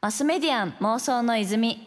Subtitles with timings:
[0.00, 1.86] マスメディアン妄想の泉。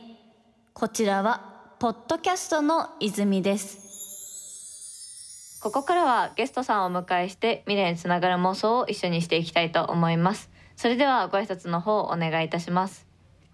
[0.74, 5.60] こちらはポッドキャストの泉です。
[5.62, 10.52] ここからはゲストさんをお迎えして未来につながる妄想を一緒にしていきたいと思います。
[10.76, 13.08] それではご挨拶の方お願いいたします。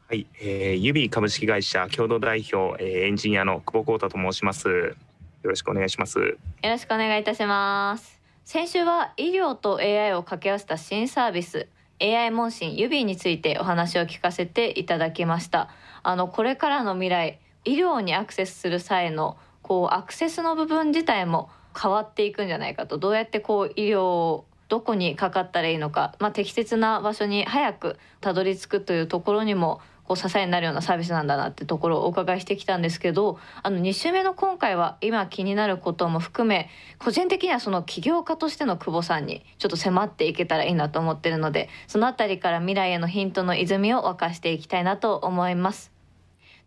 [0.07, 4.68] はい、えー、ユビ株式会社共同代表、えー、エンジニアの久保光太と申します。
[4.68, 4.96] よ
[5.44, 6.20] ろしくお願いします。
[6.20, 8.20] よろしくお願いいたします。
[8.44, 11.68] 先週は医療と AI を掛け合わせた新サービス
[12.02, 15.70] AI 問診ユビーについてお話を聞かせていただきました。
[16.03, 21.49] あのこれからの未来医療にアクセスする際のこうアクセスの部分自体も
[21.80, 22.98] 変わっていくんじゃないかと。
[22.98, 36.67] どうやってこう医療をどこにかかったらいいのか、まあ、適切な場所に早くたどり着くというところにもこう支えになるようなサービスなんだなってところをお伺いしてきたんですけどあの2週目の今回は今気になることも含め
[36.98, 45.91] 個人的にはその起業家としての久保さんにちょっと迫っていけたらいいなと思ってるのでその辺りから未来へのヒントの泉を沸かしていきたいなと思います。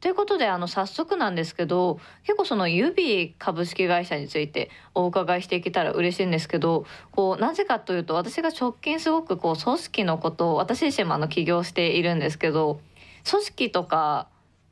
[0.00, 12.80] ということであの早速なんですけど結構そのユビ株式会社についてお伺いしていけたら嬉しいんですけどこうなぜかというと私が直近すごくこう組織のことを私自身もあの起業しているんですけど
[13.28, 14.28] 組織とか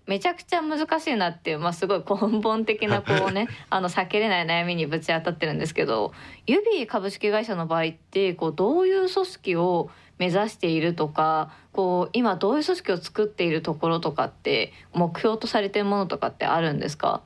[0.07, 6.13] めちゃくちゃ難しいなっていう、まあ、すごい根本的な こうねあの避けれない悩みにぶち当たってるんですけど
[6.47, 17.23] ユビー株式会社の場合ってこうどういう組織を目指しているとかこう今どういう組織を作っているところとかって目標とされてるものとかってあるんですか？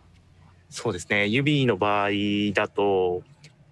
[0.69, 1.27] そうですね。
[1.27, 2.11] ユビーの場合
[2.53, 3.23] だと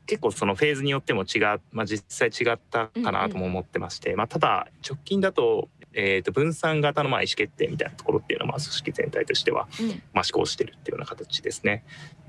[0.06, 9.68] 結構そのフェーズによっても違う、まあ、実際違ったかなとも思ってまして、うんうん、まあ、ただ直近だとえー、と分散型のまあ意思決定みたいなところっていうのはまあ組織全体としては、
[10.12, 11.84] まあ、施行してるっていうような形ですね。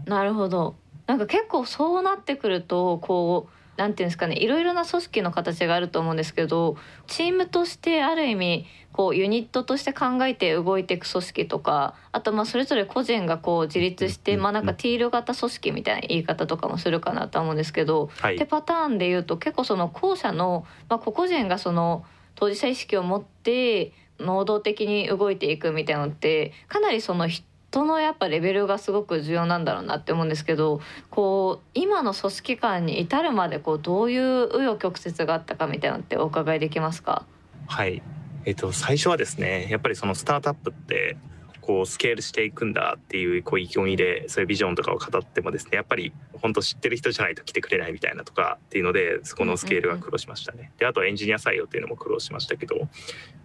[0.05, 0.75] なるほど。
[1.08, 22.05] なんか結構そうなってくるとこうなんていうんですかねいろいろな組織の形があると思うんですけどチームとしてある意味こうユニットとして考えて動いていく組織とかあとまあそれぞれ個人がこう自立して、まあなんかティール型組織みたいな言い方とかもするかなと思うんですけど、はい、ってパターンで言うと結構その後者の、まあ、個々人がその
[22.36, 37.26] 当事者意識を持って能動的に動いていくみたいなのってかなりその人のやっぱレベルがすごく重要なんだろうなって思うんですけどこう今の組織間に至るまでこうどういう紆余曲折があったかみたいなのってお伺いできますか？
[37.67, 38.04] はい。
[38.45, 41.17] えっと最初はですねやっぱりそのスタートアップって
[41.66, 50.74] こうスケールしていくんだっていうこう意気込みでそういうビジョンとかを語ってもですねやっぱり本当知ってる人じゃないと来てくれないみたいなとかっていうのでそこのスケールが苦労しましたね。
[50.78, 52.76] であとエンジニア採用っていうのも苦労しましたけど、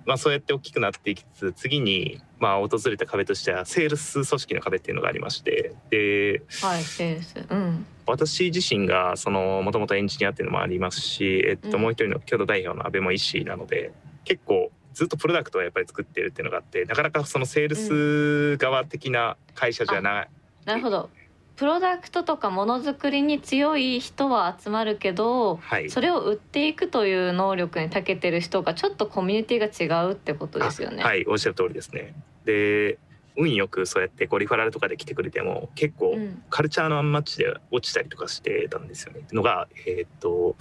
[0.05, 13.93] まあ、そうやって大きくなっていきつつ次にまあ訪れた壁としてはセールス組織の壁っていうのがありましてで、はい、セールス、うん、私自身がそのもともとエンジニアっていうのもありますし、えっと、もう一人の共同代表の安倍も医師なので
[14.25, 20.29] 結構ずっとプロダクトをやっぱり作ってるっていうのがあってなかなかそのセールス側的な会社じゃない、
[20.63, 21.09] うん、なるほど。
[21.55, 31.03] プロダクトとかものづくりに強い人は集まるけど、はい、それを売っていくという能力に長けてる人がちょっとコミュニティが違うってことですよね。
[31.03, 32.15] はいおっしゃる通りですね。
[32.45, 32.99] で
[33.37, 36.17] 運よくそうやってこうリファラルとかで来てくれても結構
[36.51, 39.21] カルチャーのアンマッチで落ちたりとかしてたんですよね。
[39.33, 40.57] のがえー、っと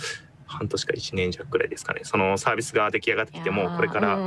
[0.48, 4.18] 半年か1年弱くらいですかねそのサービスが出来上がってきてもこれから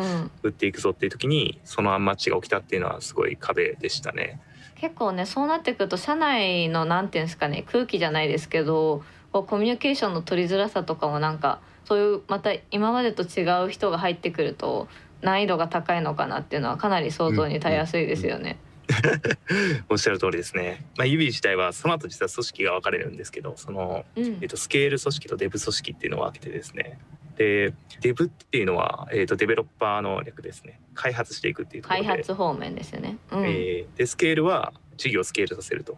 [0.42, 4.41] 売っていくぞっていう時にそのアンマッチが起きたっていうのはすごい壁でしたね。
[4.76, 14.88] 結構ねそうなってくると社内のなんていうんですかね空気じゃないですけどコミュニケーションの取りづらさとかもなんかそういうまた今までと違う人が入ってくると
[15.20, 18.42] 難易度が高いのかなっていうのはかなり想像にたやすいですよね。
[18.42, 18.69] うんうん
[19.89, 20.84] おっしゃる通りですね。
[20.97, 26.99] まあ、指自体はその後実は組織が分かれるんですけどその、うん、えっと、スケール組織とデブ組織っていうのを分けてですね。
[27.37, 30.81] でデブっていうのは、えーと、デベロッパーの略ですね。
[30.95, 32.06] 開発していくっていうところで。
[32.06, 35.97] 開発方面ですよね、うん、えー、でスケールは事業をスケールさせると。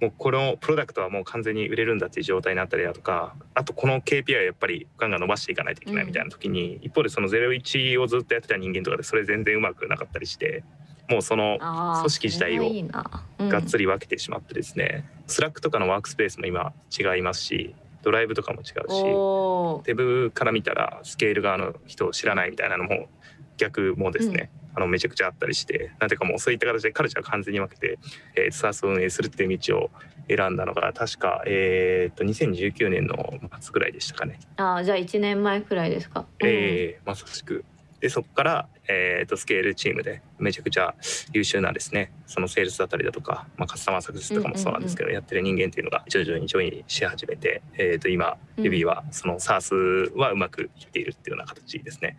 [0.00, 10.64] もうこのプロダクトはもう完全に売れるんだっていう状態になったりだとかあとこの KPI はやっぱりガンガン伸ばしていかないといけないみたいな時に、うん、一方でその01をずっとやってた人間とかでそれ全然うまくなかったりして
[11.08, 11.58] もうその
[12.00, 23.08] 組織自体をがっつり分けてしまってですね、うん、 Slack とかのワークスペースも今違いますしドライブとかも違うしデブから見たらスケール側の人を知らないみたいなのも
[23.56, 27.98] 逆もですね、うん、あのめちゃくちゃあったりしてなんていうかもうそういった形でカルチャーを完全に分けて、
[28.36, 29.90] えー、 SaaS を運営するっていう道を
[30.28, 34.38] 選んだのが確か、えー、と2019年の末ぐらいでしたかね。
[34.56, 36.24] あじゃあ1年前くらいですか？
[36.40, 37.64] うん、えー、まさしく。
[38.00, 40.94] でそこから、えーと、スケールチームでめちゃくちゃ
[41.32, 42.12] 優秀なですね。
[42.26, 52.16] そのセールスだったりだとか、まあ、カスタマーサクセスとかもそうなんですけど、やってる人間っていうのが徐々に徐々にし始めて、えー、と今指はその SARS はうまくいっているっていうような形ですね。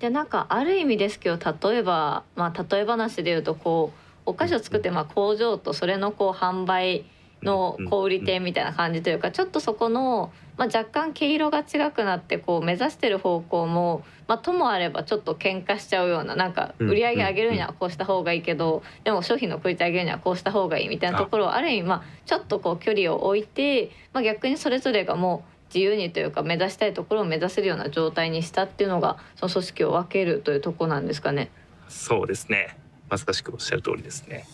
[0.00, 1.38] でなんかある意味ですけど
[1.70, 7.04] 例えば、まあ、例え話で言うとこうお菓子を作ってまあ工場とそれのこう販売
[7.42, 31.50] の小売店みたいな感じというかちょっとそこの、まあ、若干毛色が違くなってこう目指してる方向も、まあ、ともあればちょっと喧嘩しちゃうようななんか売り上げ上げるにはこうした方がいいけどでも商品の食い手上げるにはこうした方がいいみたいなところをある意味まあちょっとこう距離を置いて、まあ、逆にそれぞれがもう自由にというか目指したいところを目指せるような状態にしたっていうのがその組織を分けるというとこなんですかね。
[31.88, 32.76] そうですね。
[33.08, 34.44] まさしくおっしゃる通りですね。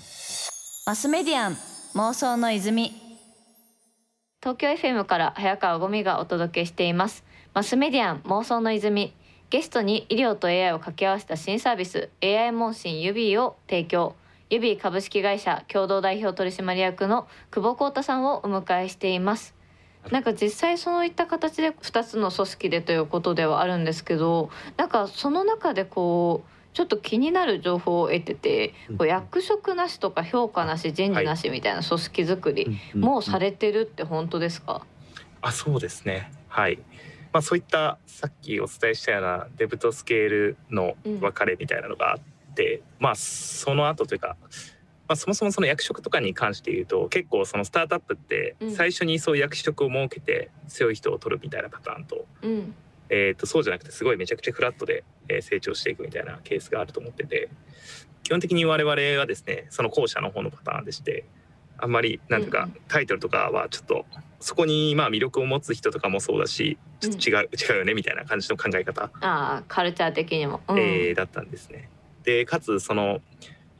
[0.86, 2.92] マスメディアン妄想の泉。
[4.42, 7.24] 東京 FM から早川ゴミがお届けしています。
[7.54, 9.14] マスメディアン妄想の泉。
[9.48, 14.14] ゲストに医療と AI を掛け合わせた新サービス AI 問診ユビーを提供。
[14.50, 19.54] ユビー株式会社共同代表取締役の久保光太さんをお迎えしています。
[20.10, 34.86] なんか実際そういった形で2つの組織でということではあるんですけどなんかその中でこうちょっと気になる情報を得てて、こう役職なしとか評価なし人事なしみたいな組織づくり、もうされてるって本当ですか、
[35.40, 36.30] あそうですね。
[36.46, 36.78] はい。
[37.32, 44.36] まあ、そういったさっきお伝えしたようなデブとスケールの分かれみたいなのがあって、うん、まあその後というか、
[45.08, 52.74] まあ、そもそもその役職とかに関して言うと結構そのスタートアップって最初にそういう役職を設けて強い人を取るみたいなパターンと、うん、
[53.10, 57.48] えー、とそうじゃなくてすごいめちゃくちゃフラットで、え成長していくみたいなケースがあると思ってて
[58.22, 61.24] 基本的に我々はですねその後者の方のパターンでして
[61.78, 64.04] あんまりなんとかタイトルとかはちょっと
[64.40, 71.88] そこにまあ魅力を持つ人とかもそうだしちょっと違う、うん、違うよねみたいな感じの考え方あカルチャー的にも、うん、えー、だったんですね。
[72.24, 73.20] でかつその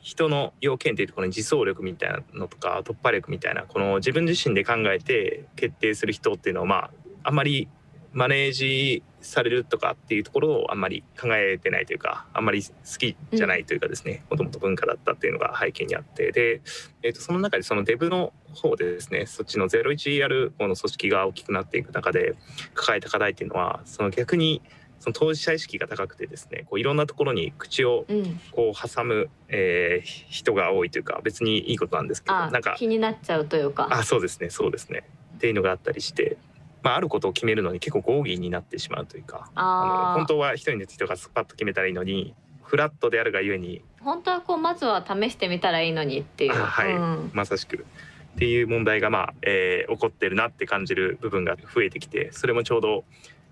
[0.01, 6.91] 人の要件っていうところに自走力みたいなのとか突破力みたいなこの自分自身で考えて決定する人っていうのはまあ
[7.25, 7.69] あんまり
[8.13, 16.61] マネージされるとかっていうところをあんまり考えてないというかあんまり好きじゃないというかですねもともと文化だったっていうのが背景にあってで、
[17.03, 22.37] えー、とその中でそのデブの方でですねそっちの 01R 方の組織が大きくなっていく中で
[22.75, 24.63] 抱えた課題っていうのはその逆に
[25.01, 28.05] その当事者意識が高くてですねこういろんなところに口を
[28.53, 33.89] こう挟む、うん、えー、人が多いというか別にいいことなんですけどなんか気になっちゃうというか。
[33.91, 35.05] あそうですねそうですね。
[35.37, 36.37] っていうのがあったりして
[36.83, 46.53] まあ、あることを決めるのに結構合議になってしまうというかあの本当は一人の人がスパッと決めたらいいのにフラットであるがゆえに本当はこうまずは試してみたらいいのにっていう。
[46.53, 47.85] はい、うん、まさしく。
[48.37, 53.05] っていう問題がまあ、えー、起こってるなって感じる部分が増えてきてそれもちょうど、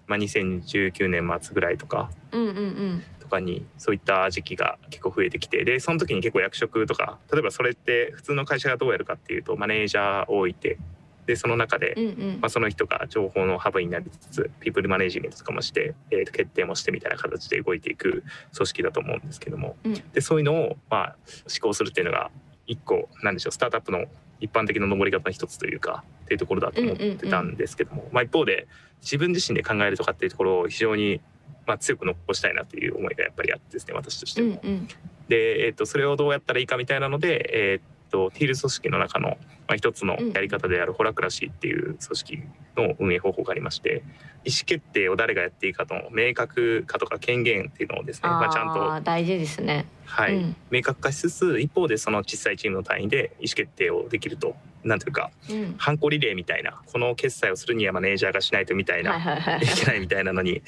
[0.06, 10.78] まあ、2019年末ぐらいとか、うんうんうん、とかにそういった時期が結構増えてきてでその時に結構役職とか例えばそれって普通の会社がどうやるかっていうとマネージャーを置いて
[11.26, 18.22] でその中で、うんうん、まあ、その人が情報のハブになりつつピープルマネジメントとかもして、えー、と決定もしてみたいな形で動いていく
[18.54, 22.30] 組織だと思うんですけども、うん、でそういうのを、まあ、施行するっていうのが
[22.66, 24.04] 一個なんでしょうスタートアップの
[24.40, 28.68] 一般的な登り方の一つというかっていうところだと思ってたんですけども、うんうんうん、まあ、一方で
[29.00, 31.20] 自分自身で考えるとかっていうところを非常に、
[31.66, 34.60] まあ、強く残したいなっていう思いがやっぱりあってですね私としても。
[34.62, 34.88] うんうん、
[35.28, 39.36] で、えー、とそれをどうやったらいいかみたいなので、えーと、ティール組織の中の、ま
[39.72, 42.42] あ、一つのやり方であるホラクラシーっていう組織
[42.76, 44.02] の運営方法がありまして
[44.44, 60.62] 意思決定を誰がやっていいかの明確化とか権限っていうのをですねまあ、ちゃんと大事ですね、はい、うん、明確化しつつ一方でその小さいチームの単位で意思決定をできるとなんていうか、うん、ハンコリレーみたいなこの決済をするにはマネージャーがしないとみたいな、はいけないみたいなのに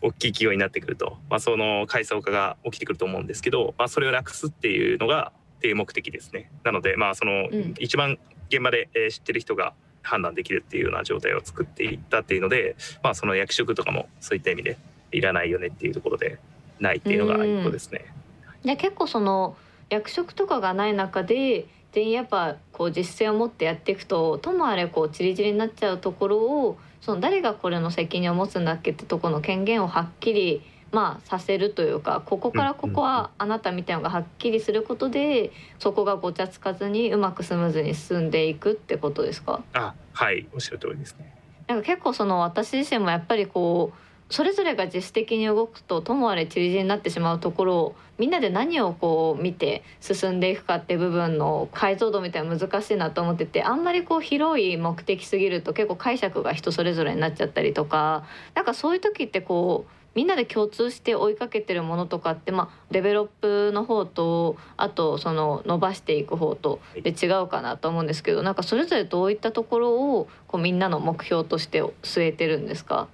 [0.00, 6.50] 大きい企業になってくると、まあ、その階層化が起きてくると思うんですけど、まあ、それをなくすっていうのがっていう目的ですね。
[6.64, 7.48] なのでまあその、
[7.78, 14.78] 一番現場で、え知ってる人が判断できるっていうような状態を作っていったっていうので、まあ、その役職とかもそういった意味で
[15.12, 16.38] いらないよねっていうところで
[16.80, 18.06] ないっていうのが一個ですね。
[18.64, 19.56] で結構その
[19.90, 39.62] 役職とかがない中で全員やっぱこう実践を持ってやっていくとともあれこうちりぢりになっちゃうところをその誰がこれの責任を持つんだっけってとこの権限をはっきりまあ、させるというかここからここはあなたみたいなのがはっきりすることでそこがごちゃつかずにうまくスムーズに進んでいくってことですか？
[39.74, 41.34] あはいおっしゃる通りですね。
[41.66, 73.06] なんか結構その私自身もやっぱりこうそれぞれが自主的に動くとともあれ散り散りになってしまうところをみんなで何をこう見て進んでいくかって部分の解像度みたいな難しいなと思っててあんまりこう広い目的すぎると結構解釈が人それぞれになっちゃったりとかなんかそういう時ってこうみんなで共通して追いかけてるものとかって、まあ、デベロップの方とあとその伸ばしていく方とで違うかなと思うんですけどなんかそれぞれどういったところをこうみんなの目標として据えてるんですか？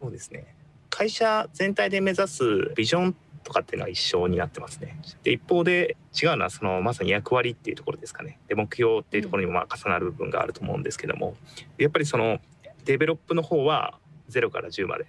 [0.00, 0.54] そうですね
[0.88, 2.44] 会社全体で目指す
[2.76, 5.00] ビジョンとかっていうのは一緒になってますね。
[5.22, 8.38] で一方で違うのはそのまさに役割っていうところですかね。
[8.48, 11.34] で目標っていうところにもまあ重なる部分があると思うんですけども
[11.78, 12.38] やっぱりその
[12.84, 13.98] デベロップの方は
[14.30, 15.06] 0から10まで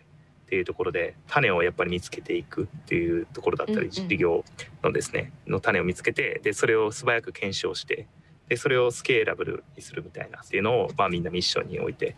[0.51, 4.43] っていうところで種をやっぱり見つけていくっていうところだったり、事業
[4.83, 8.05] のですねの種を見つけてでそれを素早く検証して
[8.49, 12.17] でそれをスケーラブルにするみたいなっていうのを、まあ、みんなミッションに置いて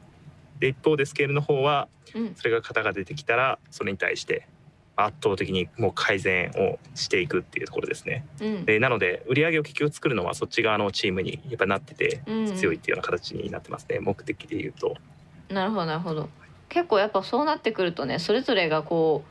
[0.57, 1.87] で一方でスケールの方は
[2.35, 4.47] それが型が出てきたらそれに対して
[4.95, 8.25] 圧倒的にもう改善をしていくっていうところですね。
[8.41, 12.23] うん、でなので売り上げを結局作るのはそっち側のチームにやっぱなってて
[12.55, 14.95] 強いっていうような形になってますね、うん、目的で言うと。
[15.49, 16.29] なるほどなるほど。
[16.69, 19.23] 結構やっぱそうなってくるとねそれぞれがこ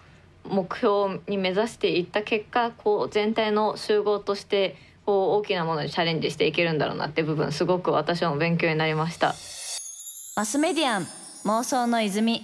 [0.44, 9.34] う目標に目指していった結果こう全体の集合としてこう大きなものにチャレンジしていけるんだろうなって部分すごく私も勉強になりました。
[10.36, 11.06] マスメディアン
[11.44, 12.42] 妄想の泉。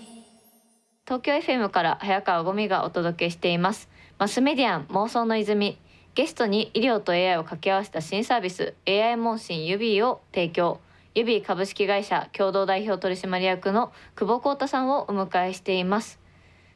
[1.06, 3.88] 東京 FM から早川ゴミがお届けしています。
[4.18, 5.78] マスメディアン妄想の泉。
[6.14, 10.80] ゲストに医療と AI を掛け合わせた新サービス AI 問診ユビーを提供
[11.18, 16.20] ユビ株式会社共同代表取締役の久保光太さんをお迎えしています。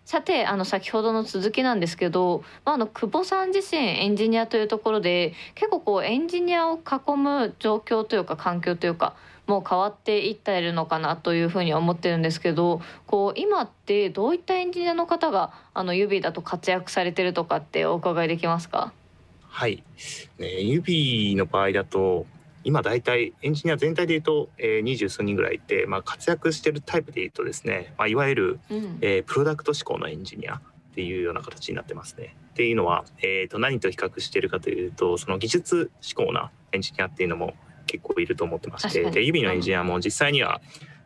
[0.05, 9.15] さてあの先ほどの続きなんですけど、まあ、あの久保さん自身エンジニアというところで結構こうエンジニアを囲む状況というか環境というか
[9.47, 18.93] もう変わっていっているのかなというふうに思ってるんですけどこう今ってどういったエンジニアの方があの指だと活躍されてるとかってお伺いできますか？
[19.47, 19.85] はい、
[20.39, 22.27] ね、指の場合だと
[22.65, 30.61] 今大体エンジニア全体でいうと二十、えー、数人ぐらいいて、まあ、活躍してるタイプでいうとですね、まあ、いわゆる、うん、えー、プロダクト志向のエンジニアっ
[30.95, 32.37] ていうような形になってますね。
[32.51, 37.55] っていうのは、えーと、と何と比較しているかというとその技術志向なエンジニアっていうのも
[37.87, 40.61] 結構いると思ってましてで指のエンジニアも実際には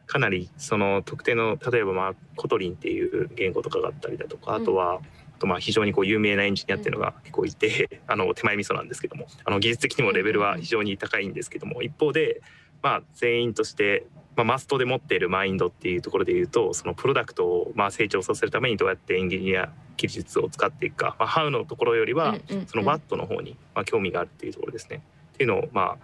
[0.07, 5.01] かなりその特定の例えばまあ Kotlin っていう言語とかがあったりだとかあとは、あ
[5.39, 12.43] とまあ非常にこう有名なエンジニアっていうのが結構いて、 あの手前味噌なんですけどもあの技術的にもレベルは非常に高いんですけども一方で
[12.83, 25.01] まあ全員としてまあ、マストで持っているマインドっていうところで言うとそのプロダクトをまあ成長させるためにどうやってエンジニア技術を使っていくか、まあ、ハウのところよりはそのワットの方にまあ興味があるっていうところですね。
[25.35, 25.99] っていうのをまあ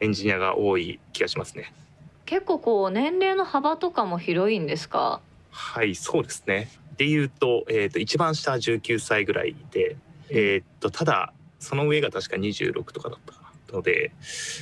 [0.00, 1.72] エンジニアが多い気がしますね。
[2.26, 5.20] 結構こう年齢の幅とかも広いんですか？
[5.50, 6.68] はいそうですね。
[6.98, 9.96] でいうと,、えーと、一番下は19歳ぐらいで、
[10.28, 13.18] えーと、ただその上が確か26とかだっ
[13.66, 14.12] たので、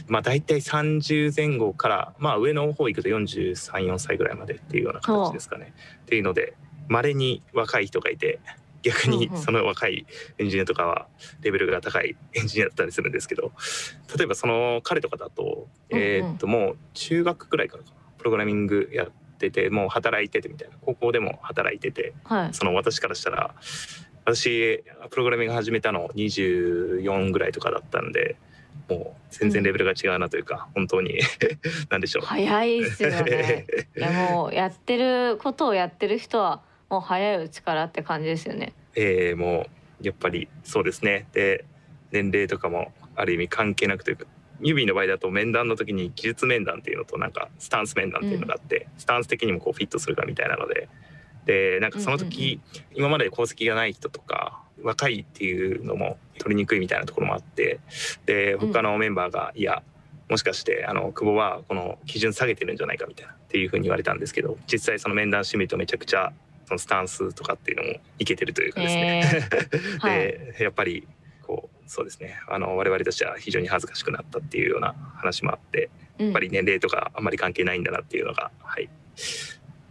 [0.07, 5.73] まあ、大体30前後から、まあ、上の方行くと434歳ぐらいまでっていうような形ですかね。
[6.03, 6.55] っていうので
[6.89, 8.39] まれに若い人がいて
[8.83, 10.07] 逆にその若い
[10.39, 11.09] エンジニアとかは
[11.41, 13.51] レベルが高いエンジニアだったりするんですけど
[14.17, 17.97] 例えばその彼とかだと,、えー、っともう中学くらいからかな。
[18.19, 20.77] プログラミングやっててもう働いててみたいな。
[20.83, 23.55] 高校でも働いてて、はい、その私からしたら
[24.25, 28.37] 私プログラミング始めたの24ぐらいとかだったんで
[28.89, 31.19] もう全然レベルが違うなというか、うん、本当に。
[31.91, 32.27] 何でしょう。
[32.27, 33.67] 早いですよね。
[33.97, 38.73] いやもうやってることをやってる人はもう早いうちからって感じですよね。
[38.95, 39.67] えー、も
[40.03, 41.27] うやっぱりそうですね。
[41.33, 41.65] で
[42.13, 44.27] 年齢とかもある意味関係なくというか
[44.61, 50.89] 指の場合だと面談の時に技術面談っていうのとなんかスタンス面談っていうのがあって、うん、スタンス的にもこうフィットするかみたいなので
[51.47, 52.61] でなんかその時、
[52.93, 57.79] 今まで功績がない人とか若いっていうのも取りにくいみたいなところもあって
[58.27, 59.83] で他のメンバーが、いや
[60.29, 66.33] もしかしてあの久保はこの基準下げてるんじゃないかみたいなっていうふうに言われたんですけど実際その面談してみるとめちゃくちゃ
[66.67, 69.71] そのスタンスとかっていうのもいけてるというかですね、えー。
[69.71, 71.07] で、 はい、やっぱり
[71.47, 72.41] こうそうですね。
[72.49, 78.89] あの我々としては非常に恥ずかしくなったっていうような話もあって、うん、やっぱり年齢とかあんまり関係ないんだなっていうのがはい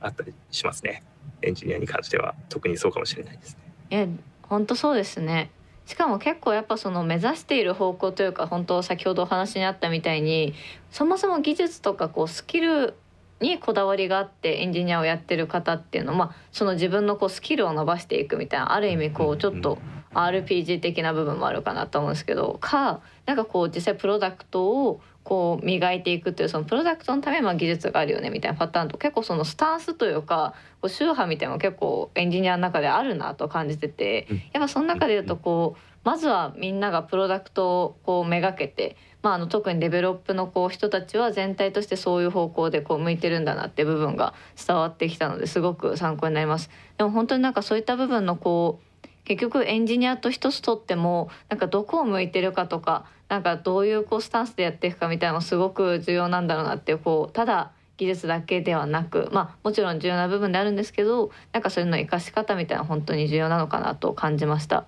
[0.01, 1.03] あったりしますね。
[1.41, 3.59] エンジニアに関しては特にそうかもしれないですね。
[3.89, 4.07] え
[4.43, 5.51] 本当そうですね。
[5.85, 10.55] しかも結構やっぱその目指している方向というか本当先ほどお話にあったみたいに
[10.89, 12.95] そもそも技術とかこうスキル
[13.39, 19.77] にこだわりがあってエンジニアをやってる方っていうのは、まあ、その自分のこうスキルを伸ばしていくみたいなある意味こうちょっと
[20.15, 38.95] RPG 的な部分もあるかなと思うんですけどかなんかこう実際プロダクトをこう磨いていくっていうそのプロダクトのために技術があるよねみたいなパターンと結構そのスタンスというかこう宗派みたいなのも結構エンジニアの中であるなと感じててやっぱその中で言うとこうまずはみんながプロダクトをこうめがけて
[39.25, 46.69] まあ、あの特にデベロップのこう人たちは全体としてそういう方向でこう向いてるんだなって部分が伝わってきたのですごく参考になります。
[46.99, 48.84] でも本当になんかそういった部分のこう
[49.25, 64.85] 結局エンジニアと一つとってもなんかどこを向いてるかとかなんかどういうこうスタンスでやっていくかみたいなのすごく重要なんだろうなっていうこうただ技術だけではなくまあもちろん重要な部分であるんですけどなんかそういうの生かし方みたいな本当に重要なのかなと感じました。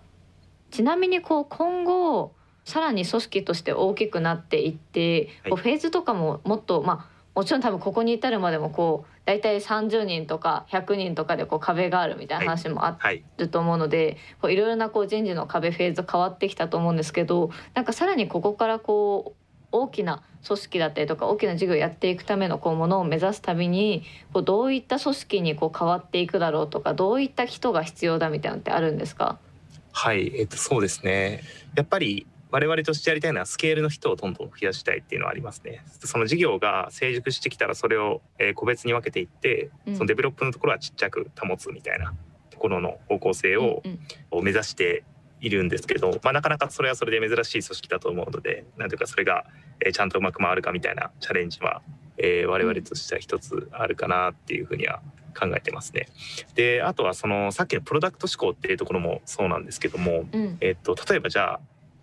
[0.69, 2.33] ちなみにこう今後
[2.65, 5.51] さらに組織として大きくなっていって、はい。
[5.51, 12.97] こうフェーズとかももっとまあもちろん多分ここに至るまでもこう大体30人とか100人とかでこう壁があるみたいな話もあ
[13.37, 19.39] ると思うのでこういろいろなこう人事の壁フェーズ変わってきたと思うんですけどなんかさらにここからこう
[19.71, 24.03] 大きな組織だったりとか大きな事業をやっていくためのこうものを目指すたびに
[24.33, 29.37] こうどういった組織にこう変わっていくだろうとかどういった人が必要だみたいなのってあるんですか？
[29.91, 31.43] はい、えっと、そうですね。
[31.75, 35.83] やっぱり我々としてやりたいのはスケールの人をどんどん増やしたいっていうのはありますね。
[36.03, 42.13] その事業が成熟してきたらそれをえー個別に分けていって、うんそのデベロップのところはちっちゃく保つみたいな
[42.49, 43.83] ところの方向性を
[44.41, 45.03] 目指して
[45.41, 49.45] いるんですけど、まあ、なかなかそれはそれで珍しい組織だと思うのでなんていうかそれが
[49.85, 51.81] えーちゃんとうまく回るかみたいなチャレンジは、
[52.17, 55.01] えー我々としては一つあるかなっていうふうには
[55.39, 56.07] 考えてますね。
[56.55, 61.59] であとはそのさっきのプロダクト思考っていうところもそうなんですけども、うんえっと例えばじゃあ、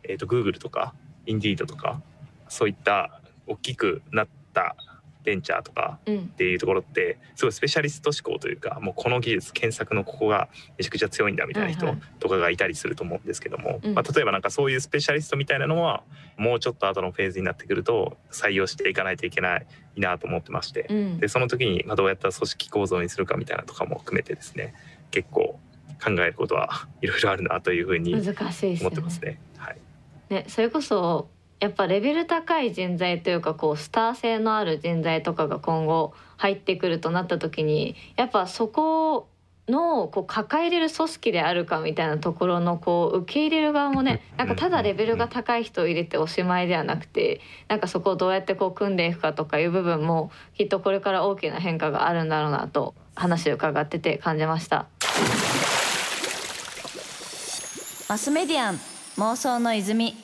[0.09, 0.95] えっと Google とか
[1.27, 2.01] Indeed とか
[2.49, 4.77] そういった大きくなった
[5.25, 6.19] ベンチャーとかうん。
[6.19, 11.87] っていうところってすごいスペシャリスト思考というかもうこの技術検索のここがめちゃくちゃ強いんだみたいな人
[12.21, 13.95] とかがいたりすると思うんですけども、うん。
[13.95, 16.03] まあ、例えばなんかそういうスペシャリストみたいなのは
[16.37, 21.19] もうちょっと後のフェーズになってくると採用していかないといけないなと思ってましてうん。
[21.19, 24.75] でその時にまあどうやったら組織構造にするかみたいなとかも含めてですね
[25.11, 25.59] 結構
[26.03, 29.41] 考えることはいろいろあるなというふうに思ってますね。
[29.57, 29.84] はい
[30.31, 31.29] ね、それこそ
[31.61, 39.29] やっぱレベル高い人材というかこうスター性のある人材とかが今後入ってくるとなった時にやっぱそこ
[39.69, 54.87] のこう抱えれる組織であるかみたいなところのこう受け入れる側もねなんかただレベルが高い人を入れておしまいではなくてなんかそこをどうやってこう組んでいくかとかいう部分もきっとこれから大きな変化があるんだろうなと話を伺ってて感じました。
[58.07, 60.17] マスメディアン妄想の泉。